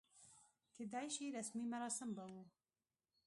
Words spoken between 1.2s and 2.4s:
رسمي مراسم به و.